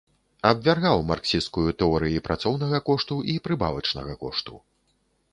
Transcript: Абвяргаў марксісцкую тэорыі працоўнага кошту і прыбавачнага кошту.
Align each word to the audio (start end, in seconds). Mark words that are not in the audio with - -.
Абвяргаў 0.51 1.01
марксісцкую 1.09 1.65
тэорыі 1.81 2.23
працоўнага 2.27 2.79
кошту 2.87 3.17
і 3.35 3.35
прыбавачнага 3.49 4.17
кошту. 4.23 4.55